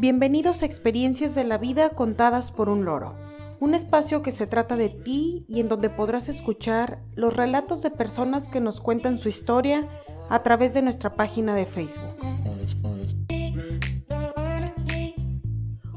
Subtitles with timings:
[0.00, 3.16] Bienvenidos a Experiencias de la Vida contadas por un loro,
[3.60, 7.90] un espacio que se trata de ti y en donde podrás escuchar los relatos de
[7.90, 9.86] personas que nos cuentan su historia
[10.30, 12.16] a través de nuestra página de Facebook.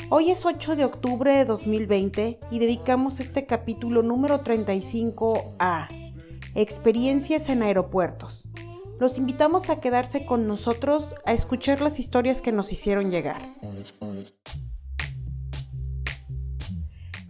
[0.09, 5.87] Hoy es 8 de octubre de 2020 y dedicamos este capítulo número 35 a
[6.55, 8.43] Experiencias en aeropuertos.
[8.99, 13.41] Los invitamos a quedarse con nosotros a escuchar las historias que nos hicieron llegar.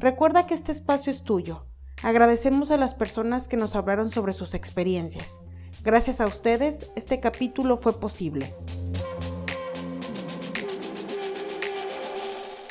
[0.03, 1.65] Recuerda que este espacio es tuyo.
[2.03, 5.39] Agradecemos a las personas que nos hablaron sobre sus experiencias.
[5.81, 8.53] Gracias a ustedes, este capítulo fue posible.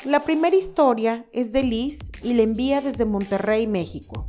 [0.05, 4.25] La primera historia es de Liz y la envía desde Monterrey, México.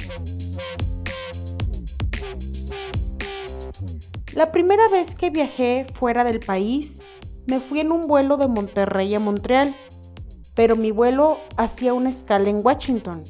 [4.33, 7.03] La primera vez que viajé fuera del país,
[7.47, 9.75] me fui en un vuelo de Monterrey a Montreal,
[10.55, 13.25] pero mi vuelo hacía una escala en Washington.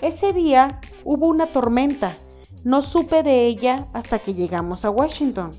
[0.00, 2.16] Ese día hubo una tormenta,
[2.64, 5.50] no supe de ella hasta que llegamos a Washington.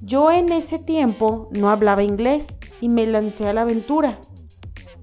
[0.00, 4.18] Yo en ese tiempo no hablaba inglés y me lancé a la aventura.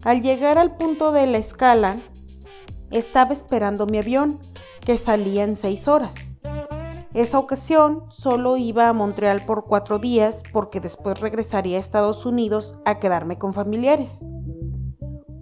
[0.04, 1.98] Al llegar al punto de la escala,
[2.92, 4.40] estaba esperando mi avión,
[4.86, 6.16] que salía en seis horas.
[7.14, 12.76] Esa ocasión solo iba a Montreal por cuatro días porque después regresaría a Estados Unidos
[12.86, 14.24] a quedarme con familiares.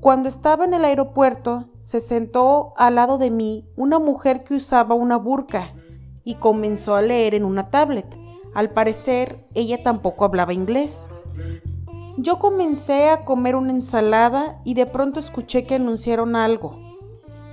[0.06, 4.94] Cuando estaba en el aeropuerto, se sentó al lado de mí una mujer que usaba
[4.94, 5.73] una burka
[6.23, 8.06] y comenzó a leer en una tablet.
[8.53, 11.09] Al parecer, ella tampoco hablaba inglés.
[12.17, 16.78] Yo comencé a comer una ensalada y de pronto escuché que anunciaron algo.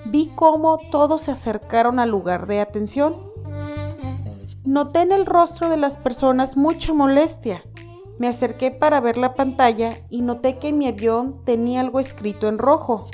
[0.04, 3.32] Vi cómo todos se acercaron al lugar de atención
[4.64, 7.64] Noté en el rostro de las personas mucha molestia.
[8.18, 12.58] Me acerqué para ver la pantalla y noté que mi avión tenía algo escrito en
[12.58, 13.06] rojo.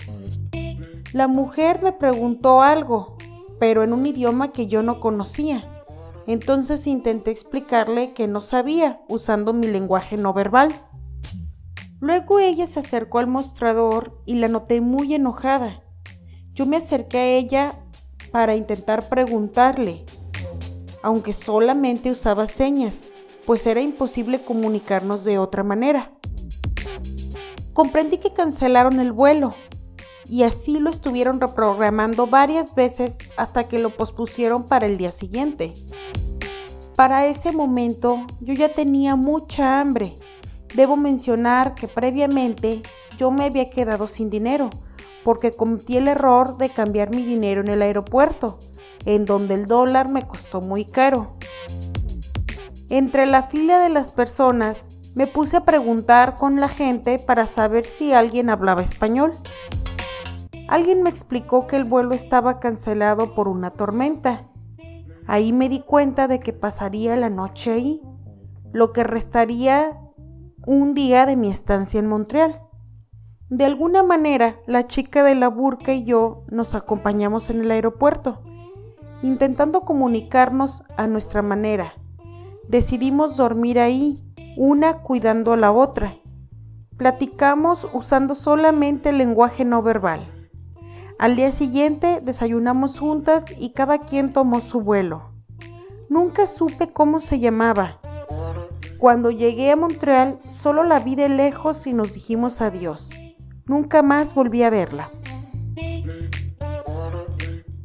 [1.12, 3.17] La mujer me preguntó algo,
[3.58, 5.84] pero en un idioma que yo no conocía.
[6.27, 10.74] Entonces intenté explicarle que no sabía, usando mi lenguaje no verbal.
[12.00, 15.83] Luego ella se acercó al mostrador y la noté muy enojada.
[16.52, 17.78] Yo me acerqué a ella
[18.30, 20.05] para intentar preguntarle,
[21.02, 23.06] aunque solamente usaba señas,
[23.48, 26.13] pues era imposible comunicarnos de otra manera.
[27.73, 29.55] Comprendí que cancelaron el vuelo
[30.27, 35.73] y así lo estuvieron reprogramando varias veces hasta que lo pospusieron para el día siguiente.
[36.95, 40.15] Para ese momento yo ya tenía mucha hambre.
[40.75, 42.83] Debo mencionar que previamente
[43.17, 44.69] yo me había quedado sin dinero
[45.25, 48.59] porque cometí el error de cambiar mi dinero en el aeropuerto
[49.07, 51.39] en donde el dólar me costó muy caro.
[52.90, 57.84] Entre la fila de las personas me puse a preguntar con la gente para saber
[57.84, 59.32] si alguien hablaba español.
[60.68, 64.48] Alguien me explicó que el vuelo estaba cancelado por una tormenta.
[65.26, 68.02] Ahí me di cuenta de que pasaría la noche ahí,
[68.72, 69.98] lo que restaría
[70.66, 72.62] un día de mi estancia en Montreal.
[73.50, 78.42] De alguna manera, la chica de la burka y yo nos acompañamos en el aeropuerto
[79.22, 81.94] intentando comunicarnos a nuestra manera.
[82.68, 84.23] Decidimos dormir ahí,
[84.58, 86.18] una cuidando a la otra.
[86.98, 90.27] Platicamos usando solamente el lenguaje no verbal.
[91.18, 95.30] Al día siguiente desayunamos juntas y cada quien tomó su vuelo.
[96.11, 98.01] Nunca supe cómo se llamaba.
[98.98, 103.08] Cuando llegué a Montreal solo la vi de lejos y nos dijimos adiós.
[103.64, 105.11] Nunca más volví a verla.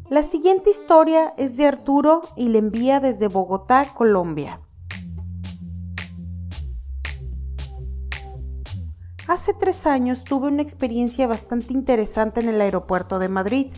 [0.10, 4.60] La siguiente historia es de Arturo y le envía desde Bogotá, Colombia.
[9.34, 13.72] Hace tres años tuve una experiencia bastante interesante en el aeropuerto de Madrid.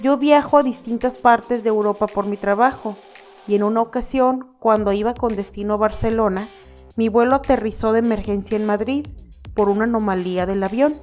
[0.00, 2.96] Yo viajo a distintas partes de Europa por mi trabajo
[3.46, 6.48] y en una ocasión, cuando iba con destino a Barcelona,
[6.96, 9.06] mi vuelo aterrizó de emergencia en Madrid
[9.52, 10.94] por una anomalía del avión.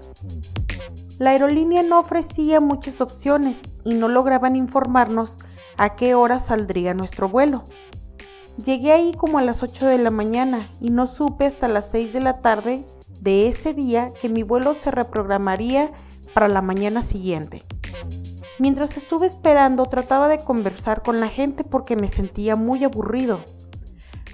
[1.19, 5.37] La aerolínea no ofrecía muchas opciones y no lograban informarnos
[5.77, 7.65] a qué hora saldría nuestro vuelo.
[8.65, 12.13] Llegué ahí como a las 8 de la mañana y no supe hasta las 6
[12.13, 12.83] de la tarde
[13.21, 15.91] de ese día que mi vuelo se reprogramaría
[16.33, 17.63] para la mañana siguiente.
[18.59, 23.39] Mientras estuve esperando trataba de conversar con la gente porque me sentía muy aburrido.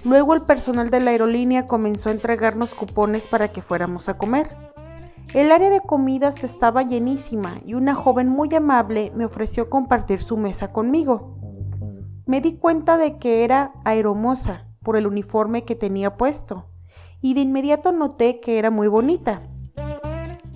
[0.04, 4.56] Luego el personal de la aerolínea comenzó a entregarnos cupones para que fuéramos a comer.
[5.34, 10.36] El área de comidas estaba llenísima y una joven muy amable me ofreció compartir su
[10.36, 11.38] mesa conmigo.
[12.24, 16.66] Me di cuenta de que era aeromosa por el uniforme que tenía puesto
[17.20, 19.42] y de inmediato noté que era muy bonita.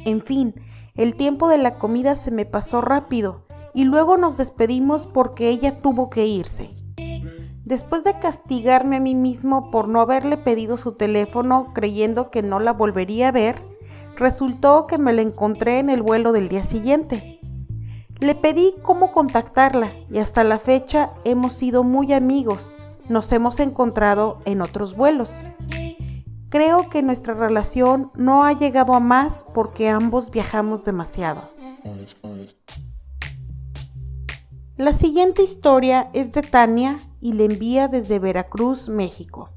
[0.04, 0.54] En fin,
[0.94, 5.80] el tiempo de la comida se me pasó rápido y luego nos despedimos porque ella
[5.80, 6.70] tuvo que irse.
[7.64, 12.58] Después de castigarme a mí mismo por no haberle pedido su teléfono creyendo que no
[12.58, 13.62] la volvería a ver,
[14.16, 17.40] resultó que me la encontré en el vuelo del día siguiente.
[18.18, 22.76] Le pedí cómo contactarla y hasta la fecha hemos sido muy amigos.
[23.08, 25.32] Nos hemos encontrado en otros vuelos.
[26.50, 31.48] Creo que nuestra relación no ha llegado a más porque ambos viajamos demasiado.
[34.76, 39.50] La siguiente historia es de Tania y le envía desde Veracruz, México.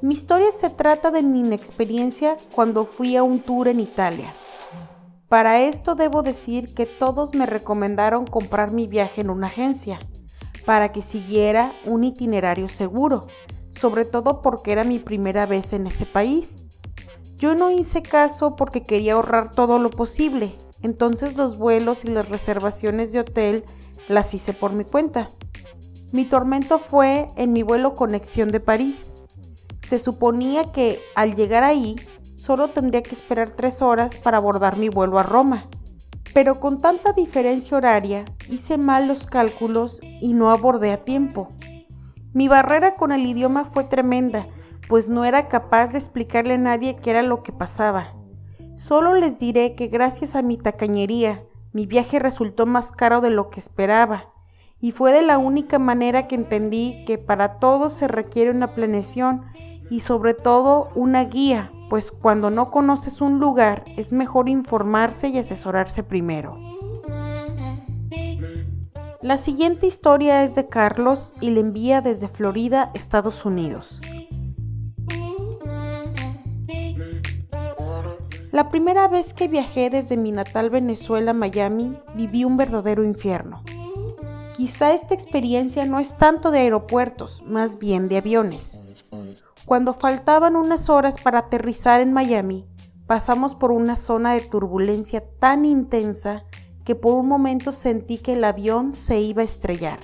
[0.00, 4.32] Mi historia se trata de mi inexperiencia cuando fui a un tour en Italia.
[5.28, 9.98] Para esto debo decir que todos me recomendaron comprar mi viaje en una agencia
[10.70, 13.26] para que siguiera un itinerario seguro,
[13.70, 16.62] sobre todo porque era mi primera vez en ese país.
[17.38, 22.28] Yo no hice caso porque quería ahorrar todo lo posible, entonces los vuelos y las
[22.28, 23.64] reservaciones de hotel
[24.06, 25.28] las hice por mi cuenta.
[26.12, 29.12] Mi tormento fue en mi vuelo Conexión de París.
[29.84, 31.96] Se suponía que al llegar ahí
[32.36, 35.66] solo tendría que esperar tres horas para abordar mi vuelo a Roma.
[36.32, 41.50] Pero con tanta diferencia horaria hice mal los cálculos y no abordé a tiempo.
[42.32, 44.46] Mi barrera con el idioma fue tremenda,
[44.88, 48.14] pues no era capaz de explicarle a nadie qué era lo que pasaba.
[48.76, 51.42] Solo les diré que gracias a mi tacañería,
[51.72, 54.32] mi viaje resultó más caro de lo que esperaba,
[54.80, 59.44] y fue de la única manera que entendí que para todo se requiere una planeación
[59.90, 65.38] y sobre todo una guía, pues cuando no conoces un lugar es mejor informarse y
[65.38, 66.56] asesorarse primero.
[69.20, 74.00] La siguiente historia es de Carlos y le envía desde Florida, Estados Unidos.
[78.50, 83.62] La primera vez que viajé desde mi natal Venezuela a Miami, viví un verdadero infierno.
[84.56, 88.80] Quizá esta experiencia no es tanto de aeropuertos, más bien de aviones.
[89.70, 92.66] Cuando faltaban unas horas para aterrizar en Miami,
[93.06, 96.42] pasamos por una zona de turbulencia tan intensa
[96.84, 100.00] que por un momento sentí que el avión se iba a estrellar.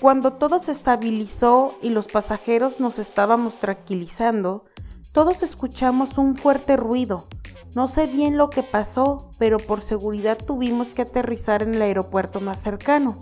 [0.00, 4.64] Cuando todo se estabilizó y los pasajeros nos estábamos tranquilizando,
[5.12, 7.26] todos escuchamos un fuerte ruido.
[7.74, 12.40] No sé bien lo que pasó, pero por seguridad tuvimos que aterrizar en el aeropuerto
[12.40, 13.18] más cercano.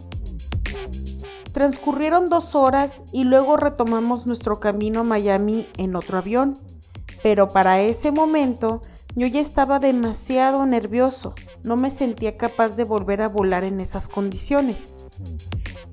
[1.55, 6.59] Transcurrieron dos horas y luego retomamos nuestro camino a Miami en otro avión,
[7.23, 8.83] pero para ese momento
[9.15, 14.09] yo ya estaba demasiado nervioso, no me sentía capaz de volver a volar en esas
[14.09, 14.97] condiciones.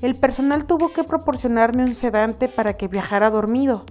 [0.02, 3.86] El personal tuvo que proporcionarme un sedante para que viajara dormido.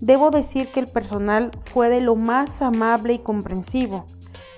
[0.00, 4.06] Debo decir que el personal fue de lo más amable y comprensivo.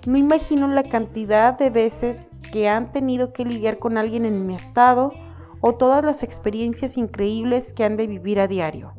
[0.07, 4.55] No imagino la cantidad de veces que han tenido que lidiar con alguien en mi
[4.55, 5.24] estado
[5.67, 8.93] o todas las experiencias increíbles que han de vivir a diario.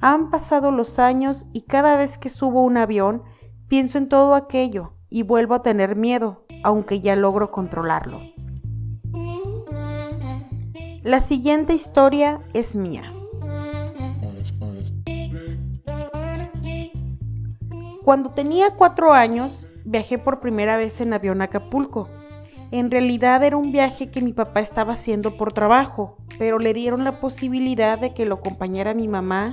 [0.00, 3.22] Han pasado los años y cada vez que subo un avión
[3.68, 8.18] pienso en todo aquello y vuelvo a tener miedo, aunque ya logro controlarlo.
[11.04, 13.04] La siguiente historia es mía.
[18.04, 22.08] Cuando tenía cuatro años, viajé por primera vez en avión a Acapulco.
[22.72, 27.04] En realidad era un viaje que mi papá estaba haciendo por trabajo, pero le dieron
[27.04, 29.50] la posibilidad de que lo acompañara mi mamá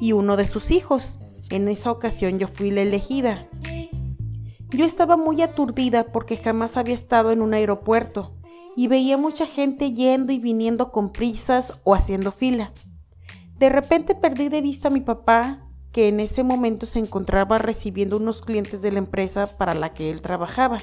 [0.00, 1.18] y uno de sus hijos.
[1.50, 3.46] En esa ocasión yo fui la elegida.
[4.70, 8.32] Yo estaba muy aturdida porque jamás había estado en un aeropuerto
[8.74, 12.72] y veía mucha gente yendo y viniendo con prisas o haciendo fila.
[13.58, 18.16] De repente perdí de vista a mi papá, que en ese momento se encontraba recibiendo
[18.16, 20.78] unos clientes de la empresa para la que él trabajaba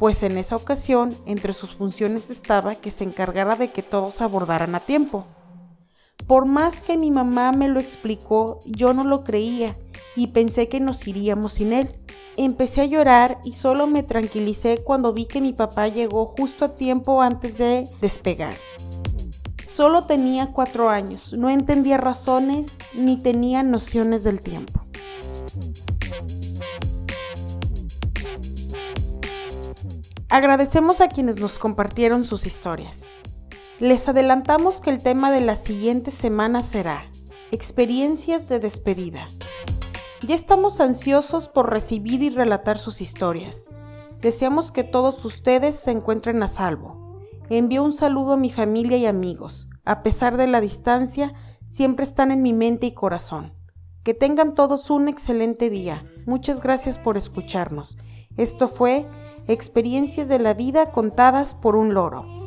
[0.00, 4.74] pues en esa ocasión entre sus funciones estaba que se encargara de que todos abordaran
[4.74, 5.26] a tiempo.
[6.26, 9.76] Por más que mi mamá me lo explicó, yo no lo creía
[10.16, 11.94] y pensé que nos iríamos sin él.
[12.38, 16.76] Empecé a llorar y solo me tranquilicé cuando vi que mi papá llegó justo a
[16.76, 18.54] tiempo antes de despegar.
[19.68, 24.79] Solo tenía cuatro años, no entendía razones ni tenía nociones del tiempo.
[30.30, 33.02] Agradecemos a quienes nos compartieron sus historias.
[33.80, 37.02] Les adelantamos que el tema de la siguiente semana será
[37.50, 39.26] experiencias de despedida.
[40.22, 43.68] Ya estamos ansiosos por recibir y relatar sus historias.
[44.20, 47.18] Deseamos que todos ustedes se encuentren a salvo.
[47.48, 49.66] Envío un saludo a mi familia y amigos.
[49.84, 51.34] A pesar de la distancia,
[51.66, 53.52] siempre están en mi mente y corazón.
[54.04, 56.04] Que tengan todos un excelente día.
[56.24, 57.98] Muchas gracias por escucharnos.
[58.36, 59.08] Esto fue
[59.50, 62.39] Experiencias de la vida contadas por un loro.